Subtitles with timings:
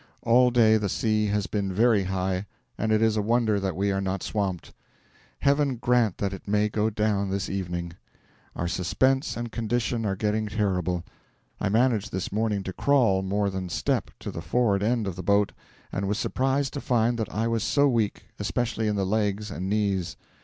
[0.23, 3.91] All day the sea has been very high, and it is a wonder that we
[3.91, 4.73] are not swamped.
[5.41, 7.93] Heaven grant that it may go down this evening!
[8.55, 11.03] Our suspense and condition are getting terrible.
[11.59, 15.21] I managed this morning to crawl, more than step, to the forward end of the
[15.21, 15.51] boat,
[15.91, 19.69] and was surprised to find that I was so weak, especially in the legs and
[19.69, 20.17] knees.